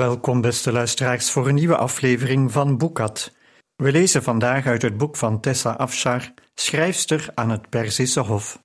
[0.00, 3.34] Welkom, beste luisteraars, voor een nieuwe aflevering van Boekat.
[3.76, 8.62] We lezen vandaag uit het boek van Tessa Afshar, schrijfster aan het Perzische Hof.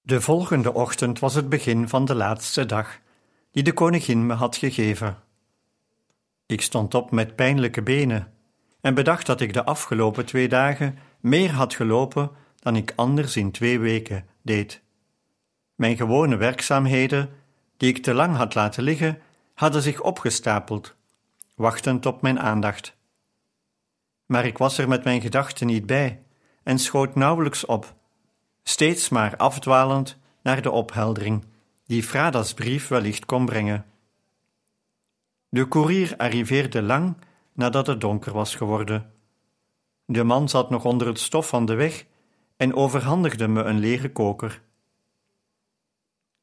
[0.00, 2.98] De volgende ochtend was het begin van de laatste dag,
[3.50, 5.18] die de koningin me had gegeven.
[6.46, 8.32] Ik stond op met pijnlijke benen
[8.80, 13.50] en bedacht dat ik de afgelopen twee dagen meer had gelopen dan ik anders in
[13.50, 14.82] twee weken deed.
[15.74, 17.41] Mijn gewone werkzaamheden,
[17.82, 19.18] die ik te lang had laten liggen,
[19.54, 20.94] hadden zich opgestapeld,
[21.54, 22.96] wachtend op mijn aandacht.
[24.26, 26.22] Maar ik was er met mijn gedachten niet bij
[26.62, 27.94] en schoot nauwelijks op
[28.62, 31.44] steeds maar afdwalend naar de opheldering
[31.86, 33.84] die Frada's brief wellicht kon brengen.
[35.48, 37.16] De koerier arriveerde lang
[37.52, 39.12] nadat het donker was geworden.
[40.04, 42.06] De man zat nog onder het stof van de weg
[42.56, 44.62] en overhandigde me een lege koker.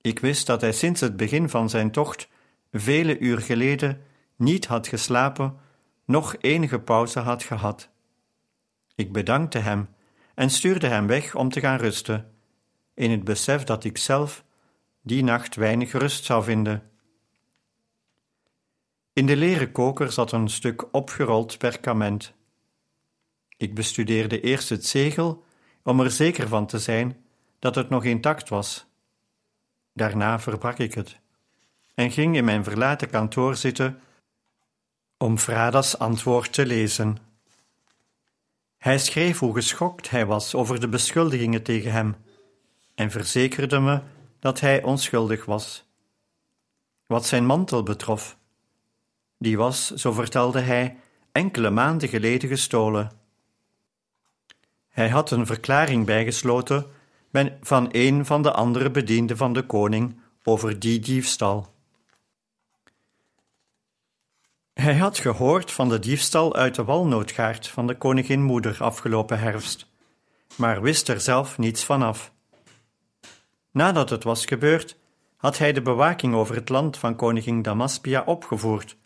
[0.02, 2.30] Ik wist dat hij sinds het begin van zijn tocht,
[2.72, 4.02] vele uur geleden,
[4.36, 5.58] niet had geslapen,
[6.06, 7.89] noch enige pauze had gehad.
[8.95, 9.89] Ik bedankte hem
[10.36, 12.31] en stuurde hem weg om te gaan rusten,
[12.94, 14.44] in het besef dat ik zelf
[15.02, 16.89] die nacht weinig rust zou vinden.
[19.13, 22.34] In de leren koker zat een stuk opgerold perkament.
[23.58, 25.45] Ik bestudeerde eerst het zegel
[25.84, 27.25] om er zeker van te zijn
[27.59, 28.89] dat het nog intact was.
[30.00, 31.19] Daarna verbrak ik het
[31.94, 34.01] en ging in mijn verlaten kantoor zitten
[35.18, 37.18] om Frada's antwoord te lezen.
[38.78, 42.16] Hij schreef hoe geschokt hij was over de beschuldigingen tegen hem
[42.96, 44.01] en verzekerde me
[44.40, 45.85] dat hij onschuldig was.
[47.06, 48.38] Wat zijn mantel betrof,
[49.38, 50.97] die was, zo vertelde hij,
[51.31, 53.12] enkele maanden geleden gestolen.
[54.90, 56.97] Hij had een verklaring bijgesloten
[57.62, 61.73] van een van de andere bedienden van de koning over die diefstal.
[64.73, 69.88] Hij had gehoord van de diefstal uit de walnootgaard van de koningin moeder afgelopen herfst,
[70.56, 72.31] maar wist er zelf niets van af.
[73.72, 74.97] Nadat het was gebeurd,
[75.38, 78.97] had hij de bewaking over het land van koningin Damaspia opgevoerd,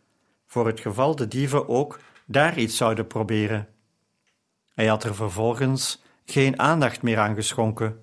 [0.48, 3.68] voor het geval de dieven ook daar iets zouden proberen.
[4.74, 8.03] Hij had er vervolgens geen aandacht meer aan geschonken.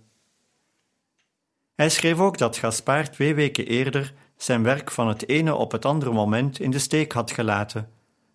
[1.80, 5.84] Hij schreef ook dat Gaspard twee weken eerder zijn werk van het ene op het
[5.84, 7.90] andere moment in de steek had gelaten,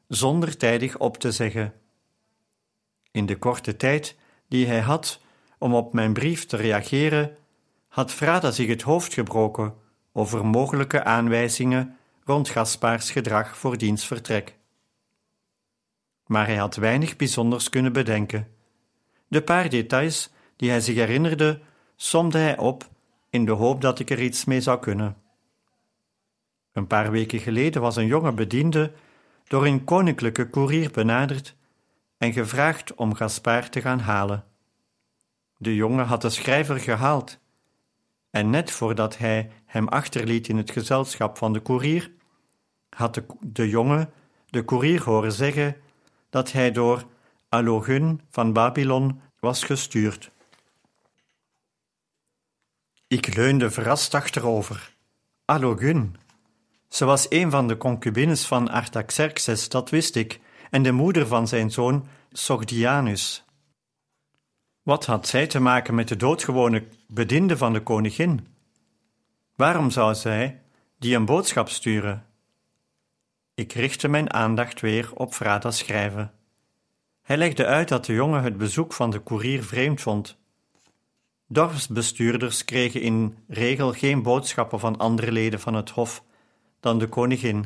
[0.07, 1.73] zonder tijdig op te zeggen.
[3.11, 4.15] In de korte tijd
[4.47, 5.21] die hij had
[5.57, 7.37] om op mijn brief te reageren,
[7.87, 9.73] had Frada zich het hoofd gebroken
[10.13, 14.55] over mogelijke aanwijzingen rond Gaspaars gedrag voor diens vertrek.
[16.25, 18.47] Maar hij had weinig bijzonders kunnen bedenken.
[19.27, 21.59] De paar details die hij zich herinnerde,
[21.95, 22.93] somde hij op
[23.35, 25.17] in de hoop dat ik er iets mee zou kunnen.
[26.71, 28.91] Een paar weken geleden was een jonge bediende
[29.47, 31.55] door een koninklijke koerier benaderd
[32.17, 34.43] en gevraagd om Gaspard te gaan halen.
[35.57, 37.39] De jongen had de schrijver gehaald,
[38.29, 42.11] en net voordat hij hem achterliet in het gezelschap van de koerier,
[42.89, 44.13] had de, de jongen
[44.49, 45.75] de koerier horen zeggen
[46.29, 47.05] dat hij door
[47.49, 50.31] Alogun van Babylon was gestuurd.
[53.07, 54.95] Ik leunde verrast achterover.
[55.45, 56.15] Alogun,
[56.87, 60.39] ze was een van de concubines van Artaxerxes, dat wist ik,
[60.69, 63.45] en de moeder van zijn zoon Sogdianus.
[64.83, 68.47] Wat had zij te maken met de doodgewone bedinde van de koningin?
[69.55, 70.61] Waarom zou zij
[70.99, 72.25] die een boodschap sturen?
[73.53, 76.33] Ik richtte mijn aandacht weer op Frada's schrijven.
[77.21, 80.37] Hij legde uit dat de jongen het bezoek van de koerier vreemd vond.
[81.47, 86.23] Dorpsbestuurders kregen in regel geen boodschappen van andere leden van het hof
[86.79, 87.65] dan de koningin.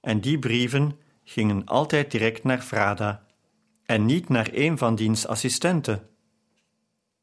[0.00, 3.26] En die brieven gingen altijd direct naar Frada
[3.84, 6.08] en niet naar een van diens assistenten.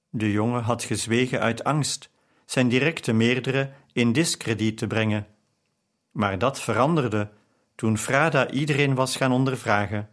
[0.09, 2.09] De jongen had gezwegen uit angst
[2.45, 5.27] zijn directe meerdere in diskrediet te brengen.
[6.11, 7.29] Maar dat veranderde
[7.75, 10.09] toen Frada iedereen was gaan ondervragen.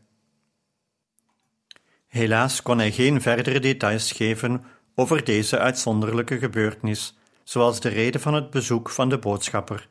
[2.06, 4.64] Helaas kon hij geen verdere details geven
[4.94, 9.88] over deze uitzonderlijke gebeurtenis, zoals de reden van het bezoek van de boodschapper.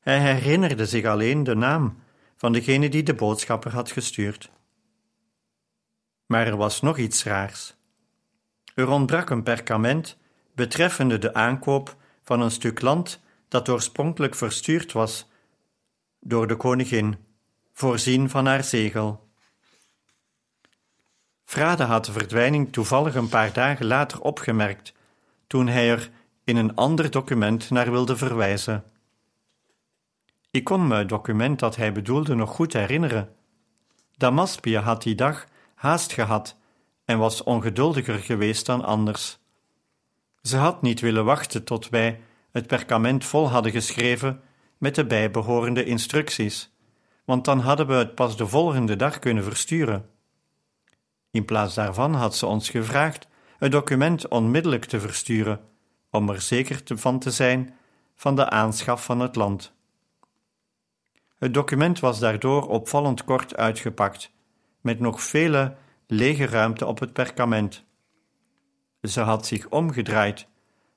[0.00, 2.02] Hij herinnerde zich alleen de naam
[2.36, 4.50] van degene die de boodschapper had gestuurd.
[6.26, 7.74] Maar er was nog iets raars.
[8.74, 10.18] Er ontbrak een perkament
[10.54, 15.28] betreffende de aankoop van een stuk land dat oorspronkelijk verstuurd was
[16.20, 17.16] door de koningin,
[17.72, 19.23] voorzien van haar zegel.
[21.54, 24.92] Frade had de verdwijning toevallig een paar dagen later opgemerkt,
[25.46, 26.10] toen hij er
[26.44, 28.84] in een ander document naar wilde verwijzen.
[30.50, 33.34] Ik kon me het document dat hij bedoelde nog goed herinneren.
[34.16, 36.56] Damaspia had die dag haast gehad
[37.04, 39.38] en was ongeduldiger geweest dan anders.
[40.42, 42.20] Ze had niet willen wachten tot wij
[42.52, 44.40] het perkament vol hadden geschreven
[44.78, 46.70] met de bijbehorende instructies,
[47.24, 50.12] want dan hadden we het pas de volgende dag kunnen versturen.
[51.34, 53.28] In plaats daarvan had ze ons gevraagd
[53.58, 55.60] het document onmiddellijk te versturen,
[56.10, 57.74] om er zeker van te zijn
[58.14, 59.72] van de aanschaf van het land.
[61.38, 64.30] Het document was daardoor opvallend kort uitgepakt,
[64.80, 65.76] met nog vele
[66.06, 67.84] lege ruimte op het perkament.
[69.02, 70.46] Ze had zich omgedraaid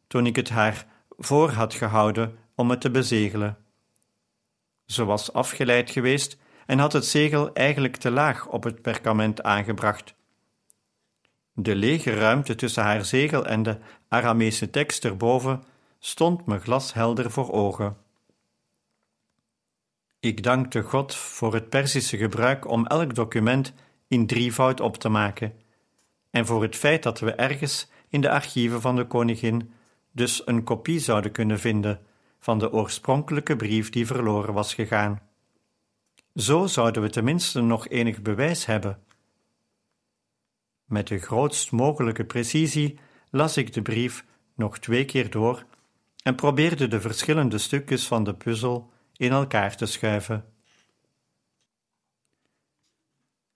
[0.07, 0.85] toen ik het haar
[1.17, 3.57] voor had gehouden om het te bezegelen.
[4.85, 10.15] Ze was afgeleid geweest en had het zegel eigenlijk te laag op het perkament aangebracht.
[11.59, 13.77] De lege ruimte tussen haar zegel en de
[14.07, 15.63] Aramese tekst erboven
[15.99, 17.97] stond me glashelder voor ogen.
[20.19, 23.73] Ik dankte God voor het Perzische gebruik om elk document
[24.07, 25.53] in drievoud op te maken,
[26.29, 29.73] en voor het feit dat we ergens in de archieven van de koningin
[30.11, 31.99] dus een kopie zouden kunnen vinden
[32.39, 35.21] van de oorspronkelijke brief die verloren was gegaan.
[36.35, 38.99] Zo zouden we tenminste nog enig bewijs hebben.
[40.87, 42.99] Met de grootst mogelijke precisie
[43.29, 44.25] las ik de brief
[44.55, 45.65] nog twee keer door
[46.23, 50.45] en probeerde de verschillende stukjes van de puzzel in elkaar te schuiven.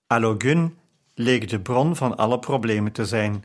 [0.07, 0.77] Alogun
[1.13, 3.43] leek de bron van alle problemen te zijn,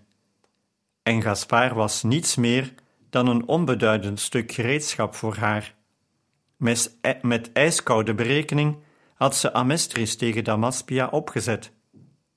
[1.03, 2.75] en Gaspar was niets meer
[3.11, 5.75] dan een onbeduidend stuk gereedschap voor haar.
[6.57, 8.79] Met, met ijskoude berekening
[9.15, 11.73] had ze Amestris tegen Damaspia opgezet,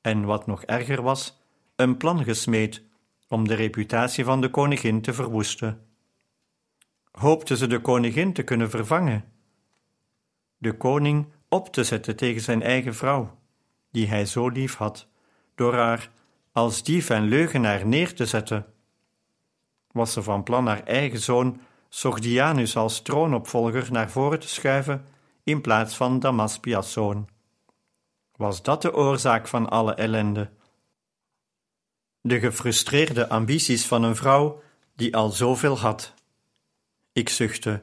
[0.01, 1.38] en wat nog erger was,
[1.79, 2.83] een plan gesmeed
[3.27, 5.85] om de reputatie van de koningin te verwoesten.
[7.11, 9.25] Hoopte ze de koningin te kunnen vervangen?
[10.57, 13.37] De koning op te zetten tegen zijn eigen vrouw,
[13.91, 15.07] die hij zo lief had,
[15.55, 16.11] door haar
[16.51, 18.65] als dief en leugenaar neer te zetten
[19.91, 25.05] was ze van plan haar eigen zoon Sogdianus als troonopvolger naar voren te schuiven
[25.43, 27.27] in plaats van Damaspias zoon.
[28.35, 30.49] Was dat de oorzaak van alle ellende?
[32.21, 34.61] De gefrustreerde ambities van een vrouw
[34.95, 36.13] die al zoveel had.
[37.13, 37.81] Ik zuchtte,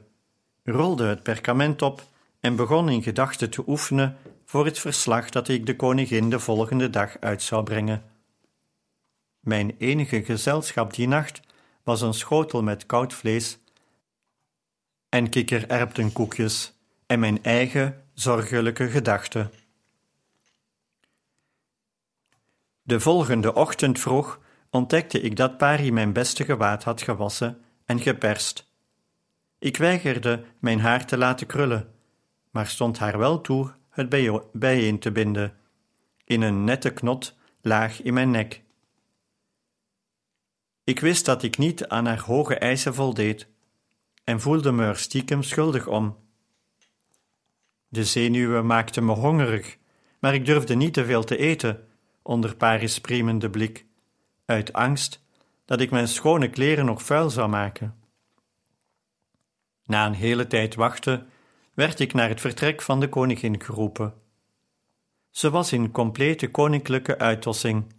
[0.64, 2.04] rolde het perkament op
[2.40, 6.90] en begon in gedachten te oefenen voor het verslag dat ik de koningin de volgende
[6.90, 8.04] dag uit zou brengen.
[9.40, 11.40] Mijn enige gezelschap die nacht
[11.82, 13.58] was een schotel met koud vlees
[15.08, 16.72] en kikkererwtenkoekjes
[17.06, 19.50] en mijn eigen zorgelijke gedachten.
[22.86, 28.72] De volgende ochtend vroeg ontdekte ik dat Pari mijn beste gewaad had gewassen en geperst.
[29.58, 31.92] Ik weigerde mijn haar te laten krullen,
[32.50, 34.08] maar stond haar wel toe het
[34.52, 35.56] bijeen te binden,
[36.24, 38.62] in een nette knot laag in mijn nek.
[40.84, 43.48] Ik wist dat ik niet aan haar hoge eisen voldeed
[44.24, 46.16] en voelde me er stiekem schuldig om.
[47.88, 49.76] De zenuwen maakten me hongerig,
[50.20, 51.85] maar ik durfde niet te veel te eten
[52.26, 53.86] onder Paris' priemende blik,
[54.44, 55.24] uit angst
[55.64, 57.94] dat ik mijn schone kleren nog vuil zou maken.
[59.84, 61.28] Na een hele tijd wachten
[61.74, 64.14] werd ik naar het vertrek van de koningin geroepen.
[65.30, 67.94] Ze was in complete koninklijke uitdossing,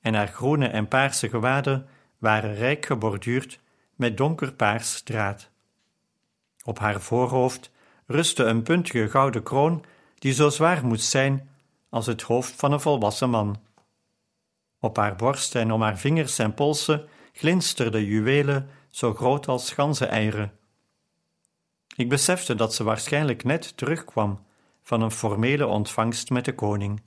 [0.00, 3.60] en haar groene en paarse gewaden waren rijk geborduurd
[3.94, 5.50] met donkerpaars draad.
[6.64, 7.70] Op haar voorhoofd
[8.06, 11.48] rustte een puntige gouden kroon die zo zwaar moest zijn
[11.88, 13.66] als het hoofd van een volwassen man.
[14.80, 20.58] Op haar borst en om haar vingers en polsen glinsterden juwelen zo groot als eieren.
[21.96, 24.46] Ik besefte dat ze waarschijnlijk net terugkwam
[24.82, 27.02] van een formele ontvangst met de koning.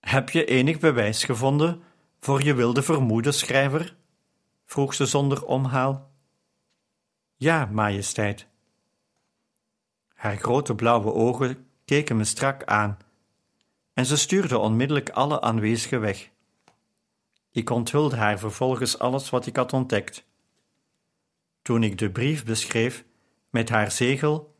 [0.00, 1.82] Heb je enig bewijs gevonden
[2.20, 3.96] voor je wilde vermoeden, schrijver?
[4.64, 6.10] vroeg ze zonder omhaal.
[7.36, 8.46] Ja, majesteit.
[10.14, 12.98] Haar grote blauwe ogen keken me strak aan,
[14.00, 16.30] en ze stuurde onmiddellijk alle aanwezigen weg.
[17.50, 20.24] Ik onthulde haar vervolgens alles wat ik had ontdekt.
[21.62, 23.04] Toen ik de brief beschreef
[23.50, 24.54] met haar zegel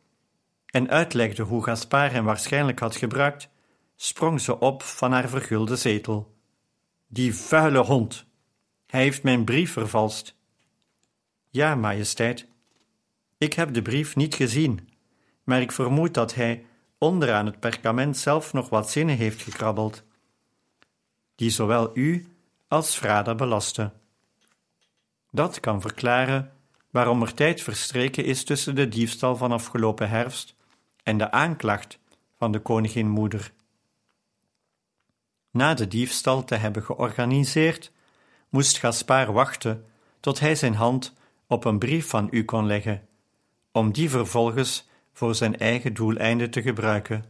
[0.65, 3.49] en uitlegde hoe Gaspar hem waarschijnlijk had gebruikt,
[3.95, 6.35] sprong ze op van haar vergulde zetel.
[7.07, 8.25] Die vuile hond!
[8.87, 10.35] Hij heeft mijn brief vervalst.
[11.49, 12.47] Ja, majesteit.
[13.37, 14.89] Ik heb de brief niet gezien,
[15.43, 16.65] maar ik vermoed dat hij
[17.01, 20.03] onderaan het perkament zelf nog wat zinnen heeft gekrabbeld,
[21.35, 22.35] die zowel u
[22.67, 23.93] als Frada belasten.
[25.31, 26.51] Dat kan verklaren
[26.89, 30.55] waarom er tijd verstreken is tussen de diefstal van afgelopen herfst
[31.03, 31.99] en de aanklacht
[32.37, 33.51] van de koningin moeder.
[35.51, 37.91] Na de diefstal te hebben georganiseerd,
[38.49, 39.85] moest Gaspar wachten
[40.19, 41.13] tot hij zijn hand
[41.47, 43.07] op een brief van u kon leggen,
[43.71, 47.25] om die vervolgens voor zijn eigen doeleinde te gebruiken.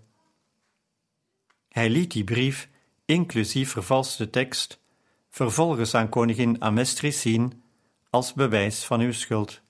[1.70, 2.70] Hij liet die brief,
[3.06, 4.82] inclusief vervalste tekst,
[5.30, 7.64] vervolgens aan koningin Amestris zien
[8.10, 9.62] als bewijs van uw schuld.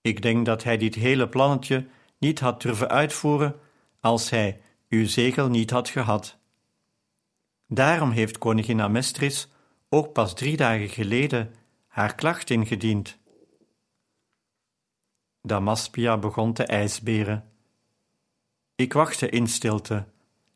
[0.00, 3.60] Ik denk dat hij dit hele plannetje niet had durven uitvoeren
[4.00, 6.38] als hij uw zegel niet had gehad.
[7.66, 9.48] Daarom heeft koningin Amestris
[9.88, 11.54] ook pas drie dagen geleden
[11.86, 13.18] haar klacht ingediend.
[15.42, 17.50] Damaspia begon te ijsberen.
[18.74, 20.06] Ik wachtte in stilte,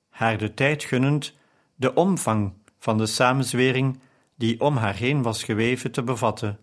[0.09, 1.35] haar de tijd gunnend
[1.75, 4.01] de omvang van de samenzwering
[4.35, 6.59] die om haar heen was geweven te bevatten.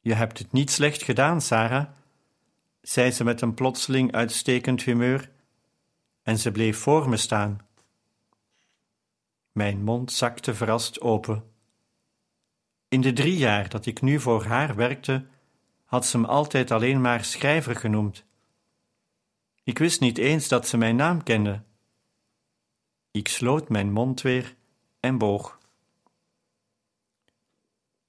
[0.00, 1.86] Je hebt het niet slecht gedaan, Sarah,
[2.80, 5.30] zei ze met een plotseling uitstekend humeur,
[6.22, 7.60] en ze bleef voor me staan.
[9.52, 11.44] Mijn mond zakte verrast open.
[12.88, 15.26] In de drie jaar dat ik nu voor haar werkte,
[15.92, 18.24] had ze me altijd alleen maar schrijver genoemd.
[19.62, 21.62] Ik wist niet eens dat ze mijn naam kende.
[23.10, 24.56] Ik sloot mijn mond weer
[25.00, 25.58] en boog.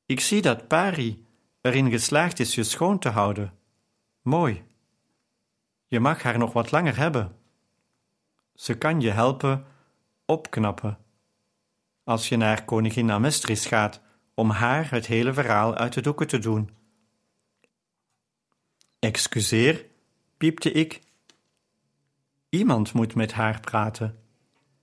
[0.05, 1.25] Ik zie dat Pari
[1.61, 3.53] erin geslaagd is je schoon te houden.
[4.21, 4.63] Mooi.
[5.87, 7.35] Je mag haar nog wat langer hebben.
[8.55, 9.65] Ze kan je helpen
[10.25, 10.97] opknappen.
[12.03, 14.01] Als je naar koningin Amestris gaat
[14.33, 16.81] om haar het hele verhaal uit de doeken te doen.
[19.03, 19.85] Excuseer,
[20.37, 21.01] piepte ik.
[22.49, 24.19] Iemand moet met haar praten.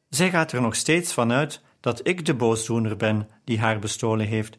[0.08, 4.26] Zij gaat er nog steeds van uit dat ik de boosdoener ben die haar bestolen
[4.26, 4.58] heeft.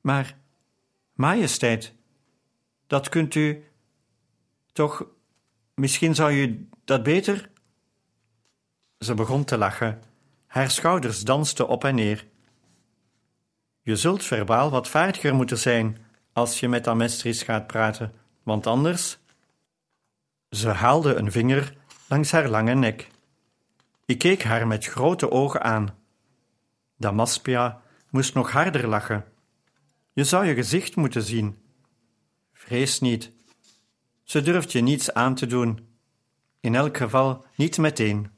[0.00, 0.36] Maar,
[1.12, 1.94] majesteit,
[2.86, 3.64] dat kunt u
[4.72, 5.06] toch.
[5.74, 7.50] Misschien zou u dat beter.
[8.98, 10.02] Ze begon te lachen.
[10.46, 12.26] Haar schouders dansten op en neer.
[13.82, 15.98] Je zult verbaal wat vaardiger moeten zijn
[16.32, 18.12] als je met Amestris gaat praten,
[18.48, 19.18] want anders.
[20.50, 21.76] Ze haalde een vinger
[22.08, 23.08] langs haar lange nek.
[24.06, 25.98] Ik keek haar met grote ogen aan.
[26.96, 29.24] Damaspia moest nog harder lachen.
[30.12, 31.58] Je zou je gezicht moeten zien.
[32.52, 33.32] Vrees niet.
[34.22, 35.88] Ze durft je niets aan te doen.
[36.60, 38.30] In elk geval niet meteen.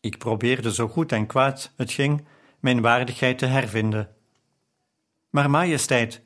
[0.00, 2.26] Ik probeerde zo goed en kwaad het ging
[2.60, 4.14] mijn waardigheid te hervinden.
[5.30, 6.22] Maar majesteit,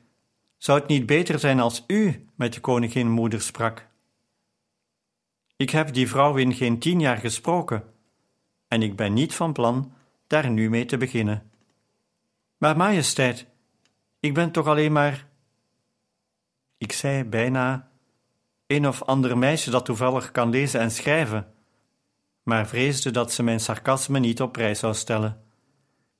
[0.57, 3.87] zou het niet beter zijn als u met de koningin moeder sprak?
[5.55, 7.83] Ik heb die vrouw in geen tien jaar gesproken,
[8.67, 9.91] en ik ben niet van plan
[10.27, 11.51] daar nu mee te beginnen.
[12.57, 13.47] Maar majesteit,
[14.19, 15.27] ik ben toch alleen maar.
[16.77, 17.89] Ik zei bijna
[18.67, 21.53] een of ander meisje dat toevallig kan lezen en schrijven,
[22.43, 25.43] maar vreesde dat ze mijn sarcasme niet op prijs zou stellen,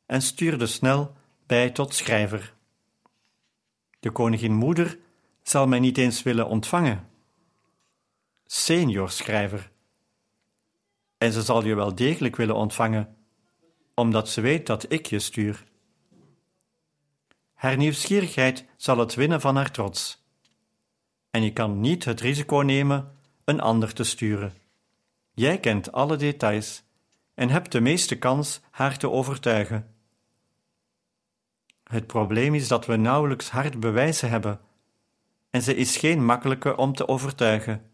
[0.06, 1.16] en stuurde snel
[1.46, 2.56] bij tot schrijver.
[4.00, 5.00] De koningin moeder
[5.42, 7.08] zal mij niet eens willen ontvangen.
[8.46, 9.72] Senior schrijver.
[11.18, 13.18] En ze zal je wel degelijk willen ontvangen,
[13.94, 15.64] omdat ze weet dat ik je stuur.
[17.54, 20.26] Haar nieuwsgierigheid zal het winnen van haar trots.
[21.32, 24.54] En je kan niet het risico nemen een ander te sturen.
[25.34, 26.84] Jij kent alle details
[27.34, 29.96] en hebt de meeste kans haar te overtuigen.
[31.88, 34.60] Het probleem is dat we nauwelijks hard bewijzen hebben,
[35.50, 37.92] en ze is geen makkelijke om te overtuigen.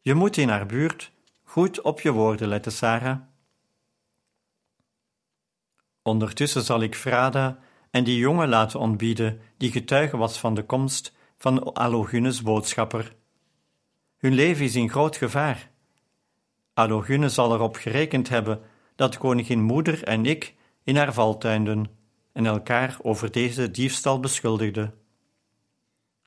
[0.00, 3.18] Je moet in haar buurt goed op je woorden letten, Sarah.
[6.02, 7.58] Ondertussen zal ik Frada
[7.90, 13.16] en die jongen laten ontbieden die getuige was van de komst van Allogunus boodschapper.
[14.18, 15.70] Hun leven is in groot gevaar.
[16.74, 18.60] Allogune zal erop gerekend hebben
[18.96, 20.54] dat koningin moeder en ik
[20.84, 21.97] in haar val tuinden
[22.38, 24.94] en elkaar over deze diefstal beschuldigden.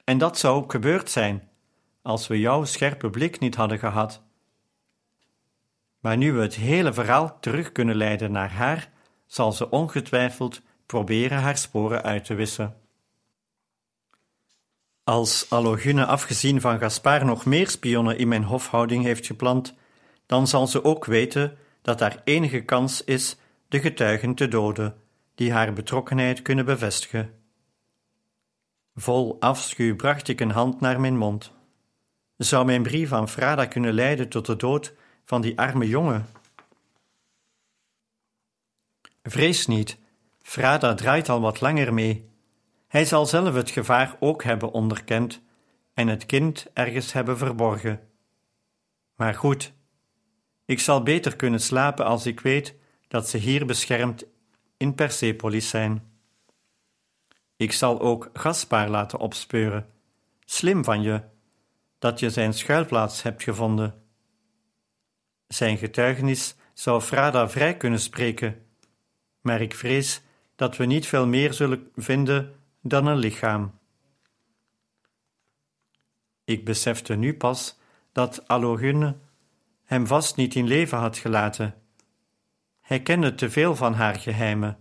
[0.03, 1.49] En dat zou ook gebeurd zijn,
[2.01, 4.21] als we jouw scherpe blik niet hadden gehad.
[5.99, 8.91] Maar nu we het hele verhaal terug kunnen leiden naar haar,
[9.25, 12.75] zal ze ongetwijfeld proberen haar sporen uit te wissen.
[15.03, 19.75] Als Allogune afgezien van Gaspar nog meer spionnen in mijn hofhouding heeft geplant,
[20.25, 23.37] dan zal ze ook weten dat daar enige kans is
[23.67, 25.00] de getuigen te doden,
[25.41, 27.33] die haar betrokkenheid kunnen bevestigen.
[28.95, 31.51] Vol afschuw bracht ik een hand naar mijn mond.
[32.37, 34.93] Zou mijn brief aan Frada kunnen leiden tot de dood
[35.25, 36.27] van die arme jongen?
[39.23, 39.97] Vrees niet,
[40.41, 42.29] Frada draait al wat langer mee.
[42.87, 45.41] Hij zal zelf het gevaar ook hebben onderkend
[45.93, 47.99] en het kind ergens hebben verborgen.
[49.15, 49.73] Maar goed,
[50.65, 52.75] ik zal beter kunnen slapen als ik weet
[53.07, 54.25] dat ze hier beschermd
[54.81, 56.11] in Persepolis zijn.
[57.55, 59.89] Ik zal ook Gaspar laten opspeuren.
[60.45, 61.21] Slim van je,
[61.99, 64.03] dat je zijn schuilplaats hebt gevonden.
[65.47, 68.65] Zijn getuigenis zou Frada vrij kunnen spreken,
[69.41, 70.21] maar ik vrees
[70.55, 73.79] dat we niet veel meer zullen vinden dan een lichaam.
[76.43, 77.77] Ik besefte nu pas
[78.11, 79.17] dat Allogunne
[79.83, 81.80] hem vast niet in leven had gelaten.
[82.91, 84.77] Hij kende te veel van haar geheimen.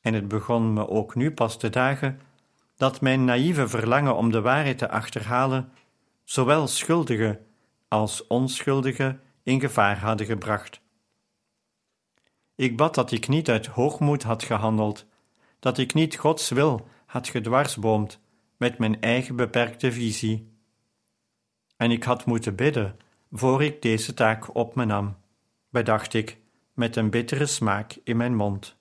[0.00, 2.20] En het begon me ook nu pas te dagen
[2.76, 5.72] dat mijn naïeve verlangen om de waarheid te achterhalen
[6.24, 7.40] zowel schuldige
[7.88, 10.80] als onschuldige in gevaar hadden gebracht.
[12.54, 15.06] Ik bad dat ik niet uit hoogmoed had gehandeld,
[15.58, 18.20] dat ik niet Gods wil had gedwarsboomd
[18.56, 20.52] met mijn eigen beperkte visie.
[21.76, 22.96] En ik had moeten bidden
[23.32, 25.16] voor ik deze taak op me nam,
[25.70, 26.38] bedacht ik
[26.78, 28.78] met een bittere smaak in mijn mond.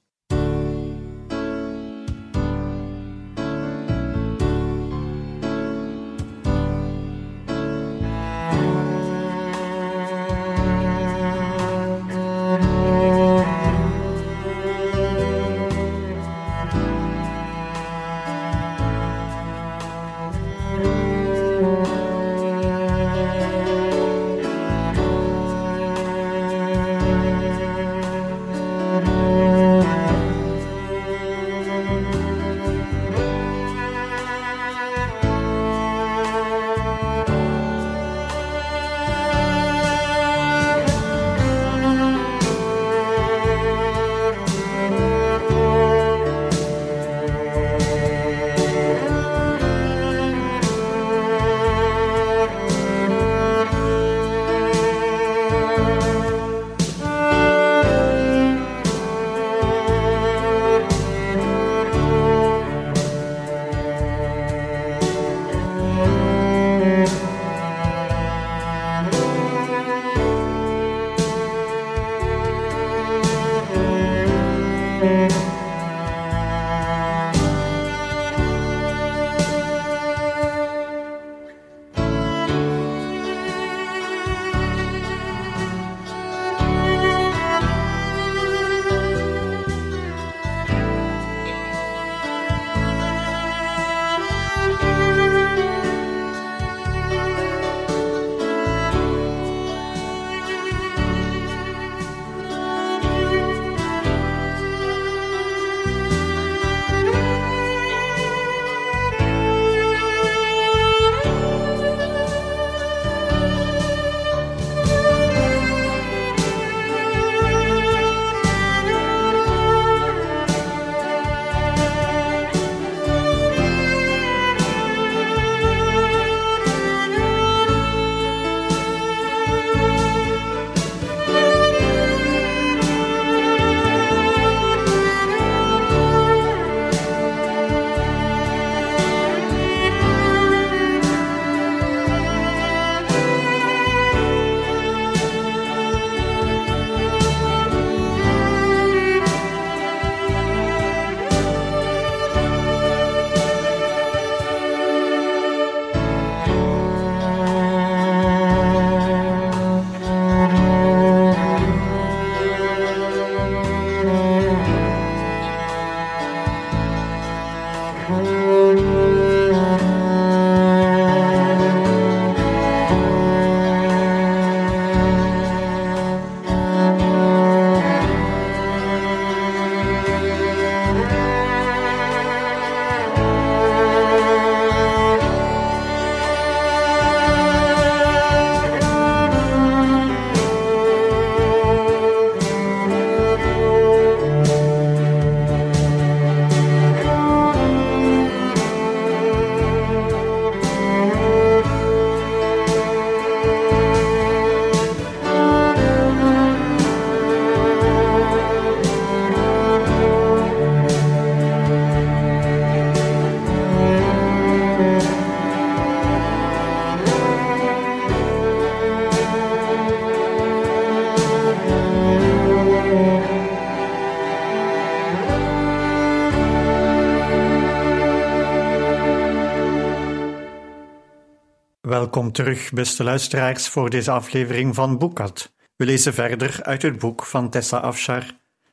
[231.97, 235.53] Welkom terug, beste luisteraars, voor deze aflevering van Boekat.
[235.75, 238.23] We lezen verder uit het boek van Tessa Afshar,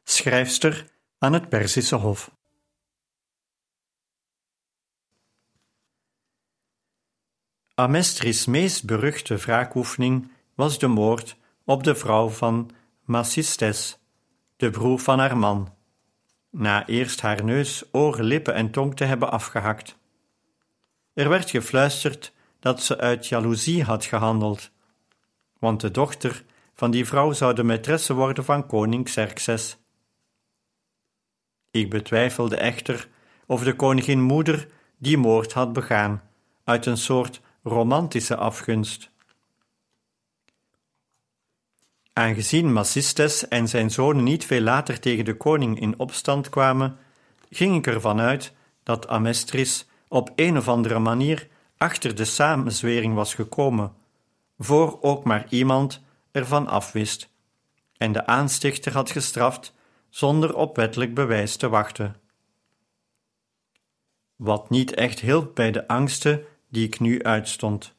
[0.02, 0.86] schrijfster
[1.18, 2.30] aan het Perzische Hof.
[7.74, 12.70] Amestris meest beruchte wraakoefening was de moord op de vrouw van
[13.04, 13.98] Massistes,
[14.56, 15.74] de broer van haar man,
[16.50, 19.96] na eerst haar neus, oren, lippen en tong te hebben afgehakt.
[21.14, 22.32] Er werd gefluisterd
[22.64, 24.70] dat ze uit jaloezie had gehandeld,
[25.58, 29.76] want de dochter van die vrouw zou de maîtresse worden van koning Xerxes.
[31.70, 33.08] Ik betwijfelde echter
[33.46, 36.22] of de koningin moeder die moord had begaan,
[36.64, 39.10] uit een soort romantische afgunst.
[42.12, 46.98] Aangezien Massistes en zijn zonen niet veel later tegen de koning in opstand kwamen,
[47.50, 53.34] ging ik ervan uit dat Amestris op een of andere manier achter de samenzwering was
[53.34, 53.94] gekomen,
[54.58, 57.28] voor ook maar iemand ervan afwist,
[57.96, 59.74] en de aanstichter had gestraft
[60.08, 62.16] zonder op wettelijk bewijs te wachten.
[64.36, 67.94] Wat niet echt hielp bij de angsten die ik nu uitstond.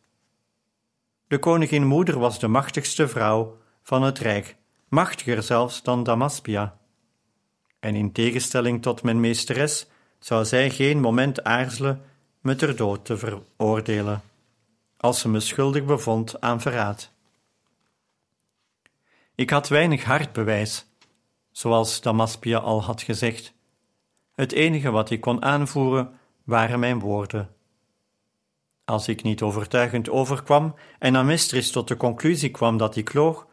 [1.28, 4.56] De koningin moeder was de machtigste vrouw van het rijk,
[4.90, 6.78] machtiger zelfs dan Damaspia.
[7.80, 9.88] En in tegenstelling tot mijn meesteres
[10.20, 12.02] zou zij geen moment aarzelen
[12.46, 14.22] me ter dood te veroordelen,
[14.98, 17.12] als ze me schuldig bevond aan verraad.
[19.36, 20.86] Ik had weinig hartbewijs,
[21.52, 23.54] zoals Damaspia al had gezegd.
[24.36, 27.56] Het enige wat ik kon aanvoeren waren mijn woorden.
[28.84, 33.48] Als ik niet overtuigend overkwam en Amestris tot de conclusie kwam dat ik loog,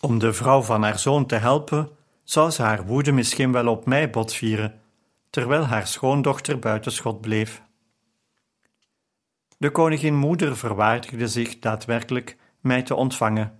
[0.00, 1.90] om de vrouw van haar zoon te helpen,
[2.24, 4.79] zou ze haar woede misschien wel op mij botvieren,
[5.30, 7.62] terwijl haar schoondochter buitenschot bleef.
[9.58, 13.58] De koningin moeder verwaardigde zich daadwerkelijk mij te ontvangen,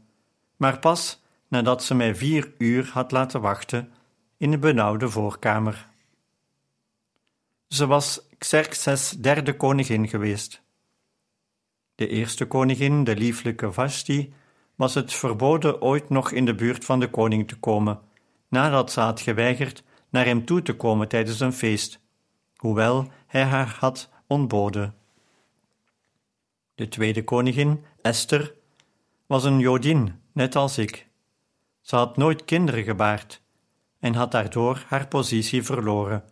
[0.57, 3.93] maar pas nadat ze mij vier uur had laten wachten
[4.37, 5.89] in de benauwde voorkamer.
[7.69, 10.63] Ze was Xerxes' derde koningin geweest.
[11.95, 14.33] De eerste koningin, de lieflijke Vashti,
[14.75, 18.01] was het verboden ooit nog in de buurt van de koning te komen,
[18.49, 22.01] nadat ze had geweigerd naar hem toe te komen tijdens een feest,
[22.57, 24.95] hoewel hij haar had ontboden.
[26.75, 28.55] De tweede koningin, Esther,
[29.27, 31.09] was een Jodin, net als ik.
[31.81, 33.43] Ze had nooit kinderen gebaard
[33.99, 36.25] en had daardoor haar positie verloren,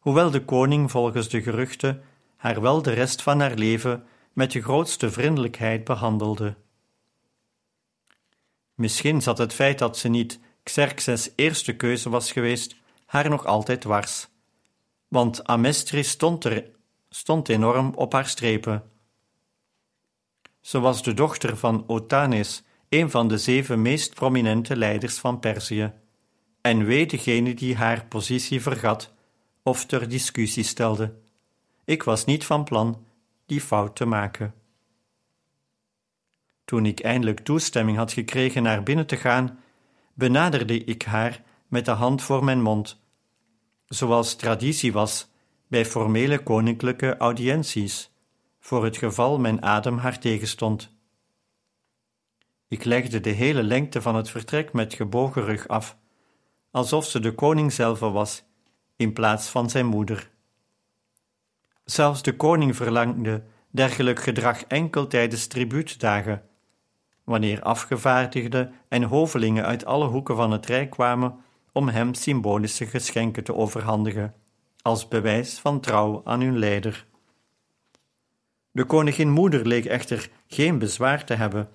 [0.00, 2.02] hoewel de koning volgens de geruchten
[2.36, 6.54] haar wel de rest van haar leven met de grootste vriendelijkheid behandelde.
[8.74, 12.76] Misschien zat het feit dat ze niet Xerxes' eerste keuze was geweest,
[13.12, 14.28] haar nog altijd dwars.
[15.08, 16.70] Want Amestris stond, er,
[17.08, 18.82] stond enorm op haar strepen.
[20.60, 25.92] Ze was de dochter van Otanes, een van de zeven meest prominente leiders van Perzië,
[26.60, 29.12] en wee degene die haar positie vergat
[29.62, 31.14] of ter discussie stelde.
[31.84, 33.06] Ik was niet van plan
[33.46, 34.54] die fout te maken.
[36.64, 39.58] Toen ik eindelijk toestemming had gekregen naar binnen te gaan,
[40.14, 43.00] benaderde ik haar met de hand voor mijn mond,
[43.94, 45.28] zoals traditie was
[45.66, 48.10] bij formele koninklijke audiënties,
[48.60, 50.96] voor het geval mijn adem haar tegenstond.
[52.68, 55.96] Ik legde de hele lengte van het vertrek met gebogen rug af,
[56.70, 58.44] alsof ze de koning zelf was,
[58.96, 60.30] in plaats van zijn moeder.
[61.84, 66.42] Zelfs de koning verlangde dergelijk gedrag enkel tijdens tribuutdagen,
[67.24, 71.40] wanneer afgevaardigden en hovelingen uit alle hoeken van het rijk kwamen
[71.72, 74.34] om hem symbolische geschenken te overhandigen,
[74.82, 77.06] als bewijs van trouw aan hun leider.
[78.70, 81.68] De koningin moeder leek echter geen bezwaar te hebben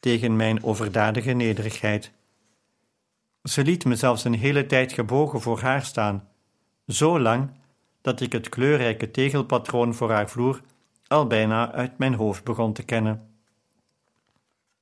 [0.00, 2.12] tegen mijn overdadige nederigheid.
[3.42, 6.28] Ze liet me zelfs een hele tijd gebogen voor haar staan,
[6.86, 7.50] zo lang
[8.00, 10.60] dat ik het kleurrijke tegelpatroon voor haar vloer
[11.06, 13.34] al bijna uit mijn hoofd begon te kennen.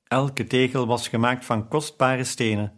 [0.05, 2.78] Elke tegel was gemaakt van kostbare stenen.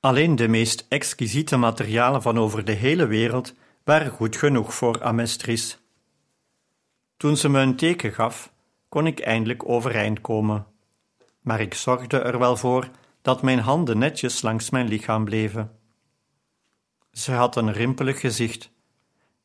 [0.00, 3.54] Alleen de meest exquisiete materialen van over de hele wereld
[3.84, 5.78] waren goed genoeg voor Amestris.
[7.16, 8.52] Toen ze me een teken gaf,
[8.88, 10.66] kon ik eindelijk overeind komen.
[11.40, 12.88] Maar ik zorgde er wel voor
[13.22, 15.78] dat mijn handen netjes langs mijn lichaam bleven.
[17.12, 18.70] Ze had een rimpelig gezicht,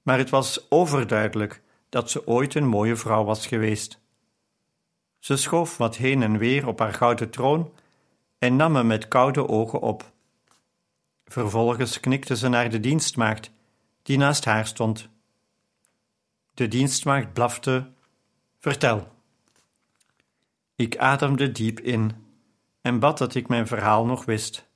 [0.02, 4.00] maar het was overduidelijk dat ze ooit een mooie vrouw was geweest.
[5.20, 7.74] Ze schoof wat heen en weer op haar gouden troon
[8.40, 10.11] en nam me met koude ogen op.
[11.32, 13.52] Vervolgens knikte ze naar de dienstmaagd,
[14.02, 15.10] die naast haar stond.
[16.54, 17.92] De dienstmaagd blafte:
[18.60, 19.12] Vertel.
[20.76, 22.12] Ik ademde diep in
[22.82, 24.68] en bad dat ik mijn verhaal nog wist.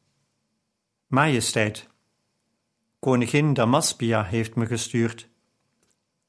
[1.07, 1.89] Majesteit,
[2.99, 5.29] koningin Damaspia heeft me gestuurd.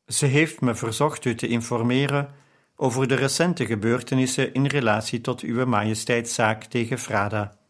[0.07, 2.35] Ze heeft me verzocht u te informeren
[2.77, 7.65] over de recente gebeurtenissen in relatie tot uw majesteitszaak tegen Frada.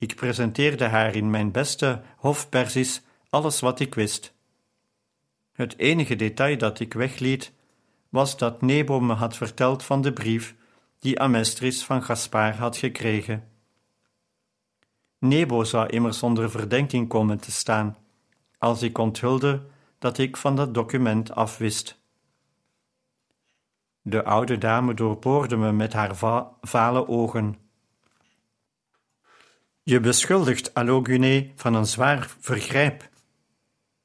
[0.00, 4.34] Ik presenteerde haar in mijn beste hofpersis alles wat ik wist.
[5.52, 7.52] Het enige detail dat ik wegliet
[8.08, 10.54] was dat Nebo me had verteld van de brief
[10.98, 13.48] die Amestris van Gaspar had gekregen.
[15.18, 17.96] Nebo zou immers onder verdenking komen te staan,
[18.58, 19.66] als ik onthulde
[19.98, 22.00] dat ik van dat document afwist.
[24.02, 27.69] De oude dame doorboorde me met haar va vale ogen.
[29.82, 33.08] Je beschuldigt Alogune van een zwaar vergrijp.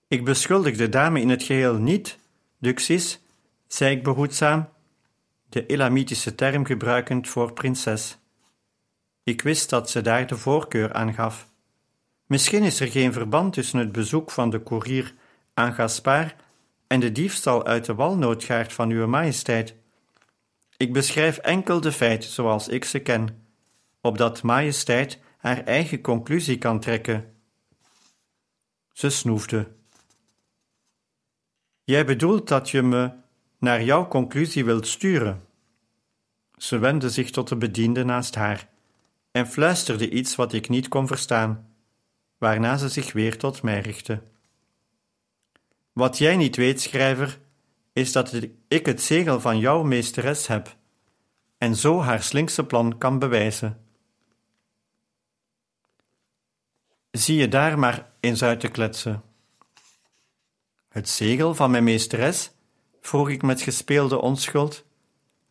[0.07, 2.19] Ik beschuldig de dame in het geheel niet,
[2.59, 3.21] Duxis,
[3.67, 4.69] zei ik behoedzaam,
[5.49, 8.17] de Elamitische term gebruikend voor prinses.
[9.23, 11.49] Ik wist dat ze daar de voorkeur aan gaf.
[12.25, 15.13] Misschien is er geen verband tussen het bezoek van de koerier
[15.53, 16.35] aan Gaspar
[16.87, 19.75] en de diefstal uit de walnootgaard van uw majesteit.
[20.77, 23.45] Ik beschrijf enkel de feiten zoals ik ze ken,
[24.01, 27.33] opdat majesteit haar eigen conclusie kan trekken.
[28.91, 29.67] Ze snoefde.
[31.83, 33.11] Jij bedoelt dat je me
[33.57, 35.45] naar jouw conclusie wilt sturen.
[36.57, 38.69] Ze wendde zich tot de bediende naast haar
[39.31, 41.75] en fluisterde iets wat ik niet kon verstaan,
[42.37, 44.21] waarna ze zich weer tot mij richtte.
[45.93, 47.39] Wat jij niet weet, schrijver,
[47.93, 48.33] is dat
[48.67, 50.75] ik het zegel van jouw meesteres heb
[51.57, 53.84] en zo haar slinkse plan kan bewijzen.
[57.15, 59.23] Zie je daar maar eens uit te kletsen.
[60.89, 62.51] Het zegel van mijn meesteres?
[63.01, 64.85] vroeg ik met gespeelde onschuld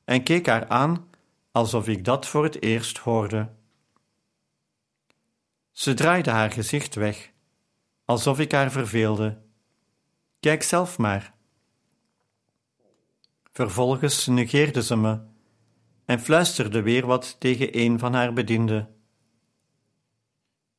[0.04, 1.08] en keek haar aan
[1.52, 3.48] alsof ik dat voor het eerst hoorde.
[5.72, 7.30] Ze draaide haar gezicht weg,
[8.04, 9.38] alsof ik haar verveelde.
[10.40, 11.34] Kijk zelf maar.
[13.52, 15.20] Vervolgens negeerde ze me
[16.04, 18.93] en fluisterde weer wat tegen een van haar bedienden.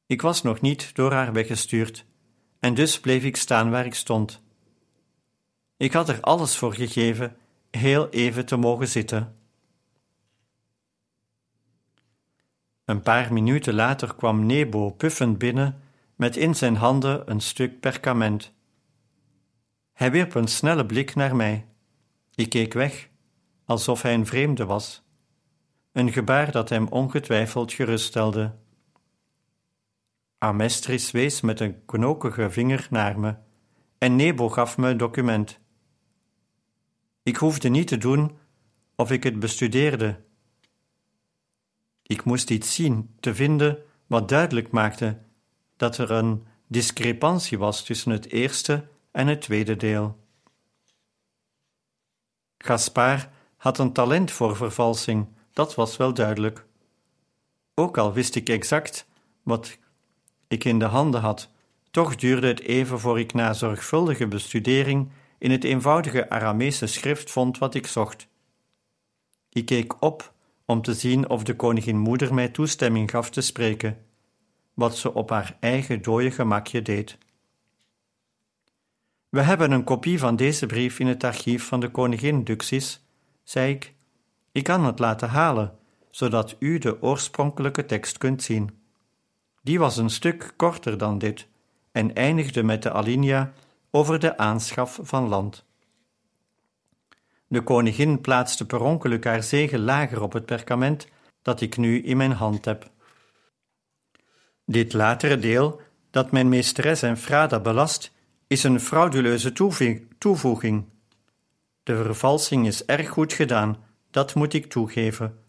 [0.05, 2.05] Ik was nog niet door haar weggestuurd,
[2.59, 4.43] en dus bleef ik staan waar ik stond.
[5.77, 7.37] Ik had er alles voor gegeven
[7.71, 9.37] heel even te mogen zitten.
[12.85, 15.81] Een paar minuten later kwam Nebo puffend binnen
[16.15, 18.53] met in zijn handen een stuk perkament.
[19.93, 21.65] Hij wierp een snelle blik naar mij.
[22.35, 23.09] Ik keek weg,
[23.65, 25.03] alsof hij een vreemde was.
[25.91, 28.55] Een gebaar dat hem ongetwijfeld geruststelde.
[30.45, 33.35] Amestris wees met een knokige vinger naar me
[33.97, 35.59] en Nebo gaf me het document.
[37.23, 38.37] Ik hoefde niet te doen
[38.95, 40.23] of ik het bestudeerde.
[42.01, 45.21] Ik moest iets zien te vinden wat duidelijk maakte
[45.77, 50.19] dat er een discrepantie was tussen het eerste en het tweede deel.
[52.57, 56.65] Gaspar had een talent voor vervalsing, dat was wel duidelijk.
[57.73, 59.07] Ook al wist ik exact
[59.43, 59.77] wat
[60.55, 61.49] ik in de handen had,
[61.91, 67.57] toch duurde het even voor ik na zorgvuldige bestudering in het eenvoudige Aramese schrift vond
[67.57, 68.27] wat ik zocht.
[69.49, 70.33] Ik keek op
[70.65, 73.97] om te zien of de koningin moeder mij toestemming gaf te spreken,
[74.73, 77.17] wat ze op haar eigen dode gemakje deed.
[79.29, 83.05] We hebben een kopie van deze brief in het archief van de koningin Duxis,
[83.43, 83.93] zei ik.
[84.51, 85.77] Ik kan het laten halen,
[86.09, 88.84] zodat u de oorspronkelijke tekst kunt zien.
[89.65, 91.47] Die was een stuk korter dan dit
[91.91, 93.53] en eindigde met de alinea
[93.91, 95.65] over de aanschaf van land.
[97.47, 101.07] De koningin plaatste per ongeluk haar zegel lager op het perkament
[101.41, 102.89] dat ik nu in mijn hand heb.
[104.65, 108.11] Dit latere deel, dat mijn meesteres en Frada belast,
[108.47, 109.53] is een frauduleuze
[110.17, 110.85] toevoeging.
[111.83, 113.77] De vervalsing is erg goed gedaan,
[114.11, 115.39] dat moet ik toegeven,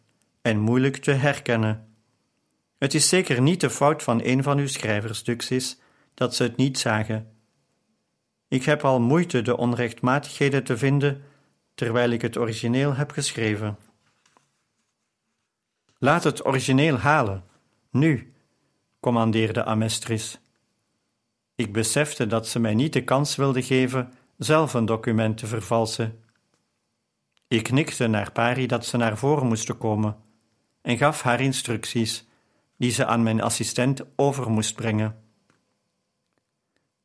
[0.42, 1.86] en moeilijk te herkennen.
[2.79, 5.79] Het is zeker niet de fout van een van uw schrijvers, Duxis,
[6.15, 7.31] dat ze het niet zagen.
[8.49, 11.23] Ik heb al moeite de onrechtmatigheden te vinden
[11.75, 13.79] terwijl ik het origineel heb geschreven.
[15.99, 17.45] Laat het origineel halen,
[17.91, 18.33] nu,
[19.01, 20.39] commandeerde Amestris.
[21.55, 26.25] Ik besefte dat ze mij niet de kans wilde geven zelf een document te vervalsen.
[27.49, 30.17] Ik knikte naar Pari dat ze naar voren moesten komen
[30.83, 32.26] en gaf haar instructies,
[32.77, 35.25] die ze aan mijn assistent over moest brengen.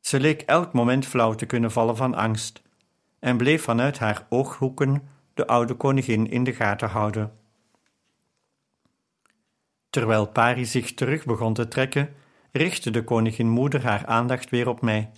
[0.00, 2.62] Ze leek elk moment flauw te kunnen vallen van angst,
[3.18, 7.32] en bleef vanuit haar ooghoeken de oude koningin in de gaten houden.
[9.90, 12.14] Terwijl Pari zich terug begon te trekken,
[12.52, 15.10] richtte de koningin moeder haar aandacht weer op mij.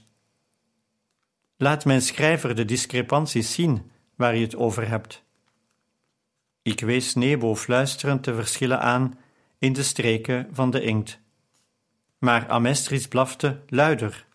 [1.56, 5.22] Laat mijn schrijver de discrepanties zien waar je het over hebt.
[6.62, 9.18] Ik wees Nebo fluisterend de verschillen aan
[9.58, 11.20] in de streken van de inkt.
[12.18, 14.26] Maar Amestris blafte luider.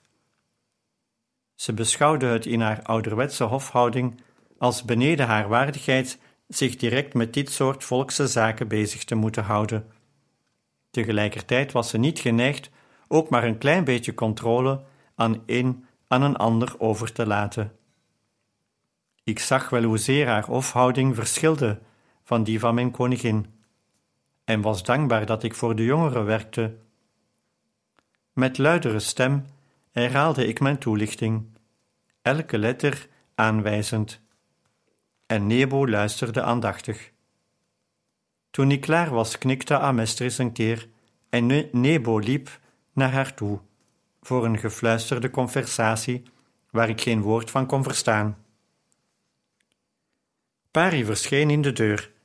[1.56, 4.22] Ze beschouwde het in haar ouderwetse hofhouding
[4.58, 9.92] als beneden haar waardigheid zich direct met dit soort volkse zaken bezig te moeten houden.
[10.92, 12.70] Tegelijkertijd was ze niet geneigd
[13.08, 14.82] ook maar een klein beetje controle
[15.16, 17.72] aan een aan een ander over te laten.
[19.24, 21.80] Ik zag wel hoezeer haar hofhouding verschilde
[22.24, 23.59] van die van mijn koningin,
[24.50, 26.78] en was dankbaar dat ik voor de jongeren werkte.
[28.34, 29.46] Met luidere stem
[29.92, 31.46] herhaalde ik mijn toelichting,
[32.22, 34.22] elke letter aanwijzend,
[35.26, 37.12] en Nebo luisterde aandachtig.
[38.52, 40.88] Toen ik klaar was, knikte Amestris een keer
[41.30, 42.60] en Nebo liep
[42.94, 43.60] naar haar toe
[44.22, 46.24] voor een gefluisterde conversatie
[46.72, 48.38] waar ik geen woord van kon verstaan.
[50.72, 52.18] Pari verscheen in de deur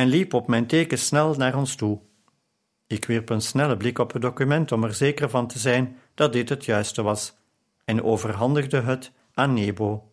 [0.00, 2.00] en liep op mijn teken snel naar ons toe.
[2.86, 6.32] Ik wierp een snelle blik op het document om er zeker van te zijn dat
[6.32, 7.36] dit het juiste was
[7.84, 10.12] en overhandigde het aan Nebo.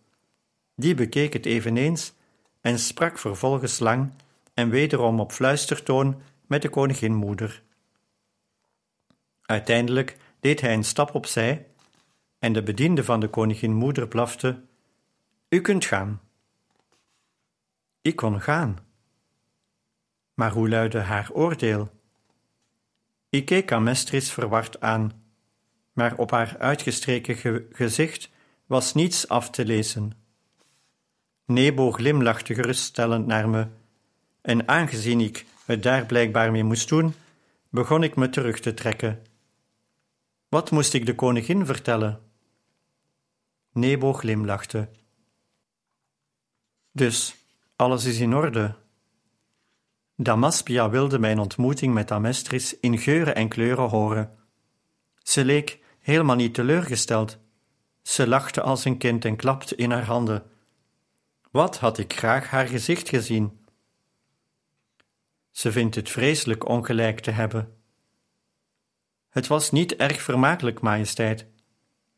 [0.76, 2.13] Die bekeek het eveneens
[2.62, 4.12] en sprak vervolgens lang
[4.54, 7.63] en wederom op fluistertoon met de koninginmoeder.
[9.41, 11.67] Uiteindelijk deed hij een stap opzij
[12.39, 14.62] en de bediende van de koninginmoeder blafte:
[15.50, 16.21] U kunt gaan.
[18.02, 18.87] Ik kon gaan.
[20.38, 21.89] Maar hoe luidde haar oordeel?
[23.30, 25.12] Ik keek Amestris verward aan,
[25.93, 28.30] maar op haar uitgestreken gezicht
[28.65, 30.12] was niets af te lezen.
[31.45, 33.67] Nebo glimlachte geruststellend naar me,
[34.41, 37.13] en aangezien ik het daar blijkbaar mee moest doen,
[37.69, 39.21] begon ik me terug te trekken.
[40.50, 42.19] Wat moest ik de koningin vertellen?
[43.71, 44.89] Nebo glimlachte.
[46.91, 47.36] Dus,
[47.76, 48.76] alles is in orde.
[50.19, 54.38] Damaspia wilde mijn ontmoeting met Amestris in geuren en kleuren horen.
[55.17, 57.38] Ze leek helemaal niet teleurgesteld.
[58.01, 60.43] Ze lachte als een kind en klapte in haar handen.
[61.51, 63.65] Wat had ik graag haar gezicht gezien.
[65.51, 67.77] Ze vindt het vreselijk ongelijk te hebben.
[69.30, 71.45] Het was niet erg vermakelijk, majesteit.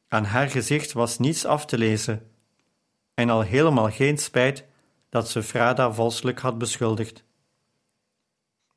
[0.07, 2.31] Aan haar gezicht was niets af te lezen,
[3.13, 4.65] en al helemaal geen spijt
[5.09, 7.27] dat ze Frada valselijk had beschuldigd.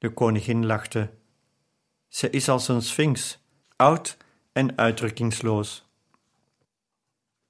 [0.03, 1.11] De koningin lachte.
[2.09, 3.39] Ze is als een sphinx,
[3.77, 4.17] oud
[4.53, 5.85] en uitdrukkingsloos.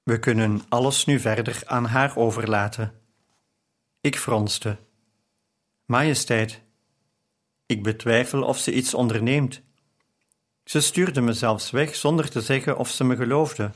[0.03, 3.01] We kunnen alles nu verder aan haar overlaten.
[4.01, 4.77] Ik fronste.
[5.85, 6.61] Majesteit,
[7.65, 9.61] ik betwijfel of ze iets onderneemt.
[10.63, 13.71] Ze stuurde me zelfs weg zonder te zeggen of ze me geloofde.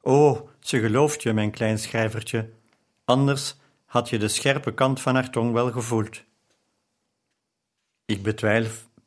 [0.00, 2.50] O, ze gelooft je, mijn klein schrijvertje,
[3.04, 6.24] anders had je de scherpe kant van haar tong wel gevoeld.
[8.04, 8.22] Ik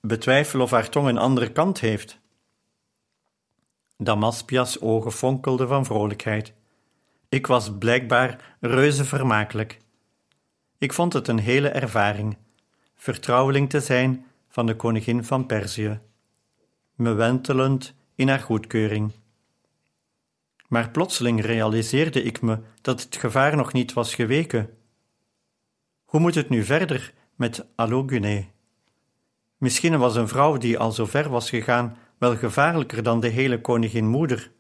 [0.01, 2.19] betwijfel, of haar tong een andere kant heeft.
[3.97, 6.53] Damaspia's ogen fonkelden van vrolijkheid.
[7.29, 9.79] Ik was blijkbaar reuze vermakelijk.
[10.77, 12.37] Ik vond het een hele ervaring,
[12.95, 16.00] vertrouweling te zijn van de koningin van Perzië
[16.98, 19.12] me wentelend in haar goedkeuring.
[20.67, 24.77] Maar plotseling realiseerde ik me dat het gevaar nog niet was geweken.
[26.06, 28.45] Hoe moet het nu verder met Alogune?
[29.58, 33.62] Misschien was een vrouw die al zo ver was gegaan wel gevaarlijker dan de hele
[33.62, 34.51] koningin moeder.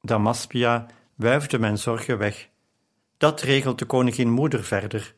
[0.00, 2.48] Damaspia wuifde mijn zorgen weg.
[3.16, 5.14] Dat regelt de koningin moeder verder.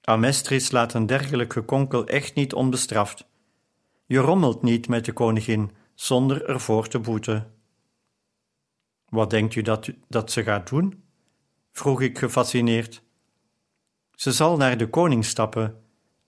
[0.00, 3.26] Amestris laat een dergelijk gekonkel echt niet onbestraft.
[4.06, 7.54] Je rommelt niet met de koningin zonder ervoor te boeten.
[9.08, 11.02] Wat denkt u dat, dat ze gaat doen?
[11.72, 13.02] vroeg ik gefascineerd.
[14.14, 15.81] Ze zal naar de koning stappen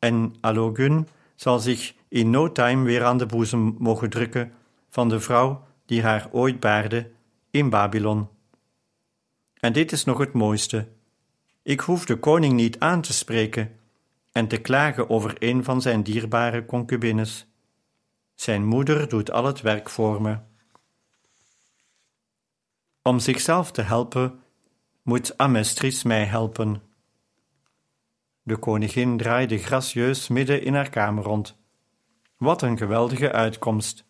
[0.04, 4.52] en Alogun zal zich in no time weer aan de boezem mogen drukken
[4.88, 7.10] van de vrouw die haar ooit baarde
[7.50, 8.28] in Babylon.
[9.54, 10.88] En dit is nog het mooiste.
[11.62, 13.76] Ik hoef de koning niet aan te spreken
[14.32, 17.46] en te klagen over een van zijn dierbare concubines.
[18.34, 20.38] Zijn moeder doet al het werk voor me.
[23.02, 24.40] Om zichzelf te helpen,
[25.02, 26.82] moet Amestris mij helpen.
[28.46, 31.56] De koningin draaide gracieus midden in haar kamer rond.
[32.36, 34.04] Wat een geweldige uitkomst!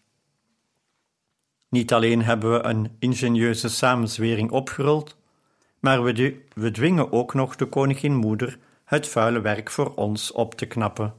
[1.68, 5.16] Niet alleen hebben we een ingenieuze samenzwering opgerold,
[5.80, 10.54] maar we, we dwingen ook nog de koningin moeder het vuile werk voor ons op
[10.54, 11.14] te knappen.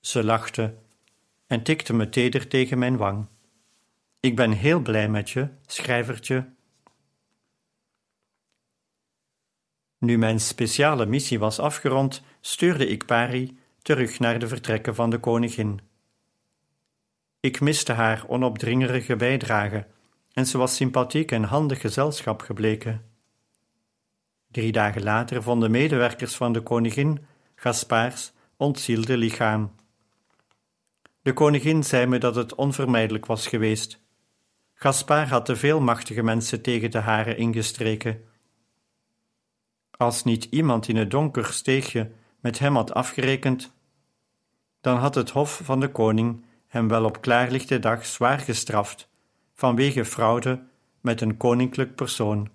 [0.00, 0.74] Ze lachte
[1.46, 3.26] en tikte me teder tegen mijn wang.
[4.20, 6.48] Ik ben heel blij met je, schrijvertje.
[10.02, 15.18] Nu mijn speciale missie was afgerond, stuurde ik Pari terug naar de vertrekken van de
[15.18, 15.80] koningin.
[17.40, 19.86] Ik miste haar onopdringerige bijdrage
[20.32, 23.04] en ze was sympathiek en handig gezelschap gebleken.
[24.50, 27.24] Drie dagen later vonden medewerkers van de koningin
[27.54, 29.74] Gaspaars ontzielde lichaam.
[31.22, 34.00] De koningin zei me dat het onvermijdelijk was geweest.
[34.74, 38.30] Gaspar had te veel machtige mensen tegen de haren ingestreken.
[39.96, 43.72] Als niet iemand in het donker steegje met hem had afgerekend,
[44.80, 49.08] dan had het hof van de koning hem wel op klaarlichte dag zwaar gestraft
[49.54, 50.62] vanwege fraude
[51.00, 52.48] met een koninklijk persoon.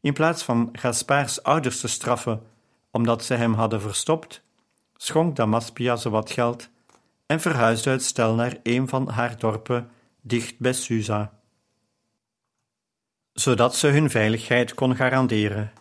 [0.00, 2.42] In plaats van Gaspaars ouders te straffen
[2.90, 4.42] omdat ze hem hadden verstopt,
[4.96, 6.68] schonk Damaspia ze wat geld
[7.26, 9.90] en verhuisde het stel naar een van haar dorpen
[10.20, 11.37] dicht bij Susa,
[13.38, 15.72] zodat ze hun veiligheid kon garanderen.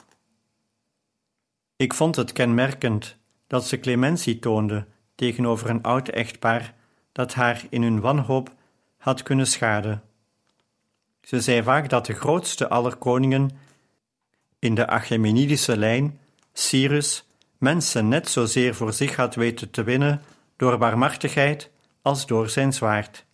[1.76, 3.16] Ik vond het kenmerkend
[3.48, 4.86] dat ze clementie toonde
[5.16, 6.74] tegenover een oud echtpaar
[7.12, 8.54] dat haar in hun wanhoop
[8.98, 10.04] had kunnen schaden.
[11.22, 13.50] Ze zei vaak dat de grootste aller koningen
[14.60, 16.20] in de Achaemenidische lijn,
[16.54, 17.28] Cyrus,
[17.58, 20.22] mensen net zozeer voor zich had weten te winnen
[20.56, 21.70] door barmhartigheid
[22.02, 23.26] als door zijn zwaard.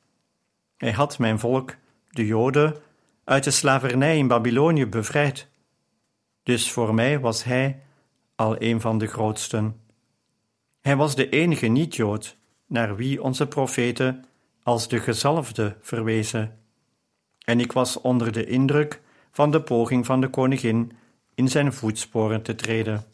[0.78, 1.76] Hij had mijn volk,
[2.09, 2.82] de Joden,
[3.24, 5.47] uit de slavernij in Babylonië bevrijd.
[6.43, 7.82] Dus voor mij was hij
[8.36, 9.82] al een van de grootsten.
[10.82, 14.26] Hij was de enige niet-Jood naar wie onze profeten
[14.63, 16.59] als de gezalfde verwezen.
[17.45, 19.01] En ik was onder de indruk
[19.32, 20.91] van de poging van de koningin
[21.36, 23.05] in zijn voetsporen te treden.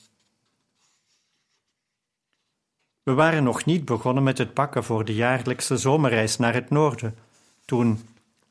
[3.03, 7.16] We waren nog niet begonnen met het pakken voor de jaarlijkse zomerreis naar het noorden,
[7.66, 7.99] toen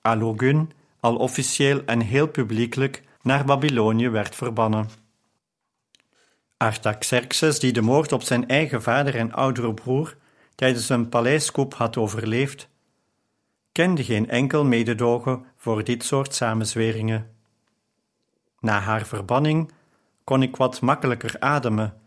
[0.00, 4.88] Alogun al officieel en heel publiekelijk naar Babylonië werd verbannen.
[6.56, 10.16] Artaxerxes, die de moord op zijn eigen vader en oudere broer
[10.54, 12.68] tijdens een paleiskoep had overleefd,
[13.72, 17.30] kende geen enkel mededogen voor dit soort samenzweringen.
[18.60, 19.72] Na haar verbanning
[20.24, 22.00] kon ik wat makkelijker ademen,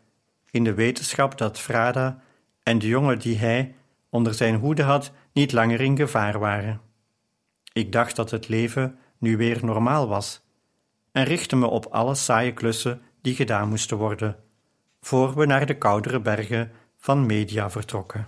[0.49, 2.21] in de wetenschap dat Frada
[2.63, 3.75] en de jongen die hij
[4.09, 6.81] onder zijn hoede had niet langer in gevaar waren.
[7.73, 10.41] Ik dacht dat het leven nu weer normaal was
[11.11, 14.35] en richtte me op alle saaie klussen die gedaan moesten worden,
[15.01, 18.27] voor we naar de koudere bergen van Media vertrokken.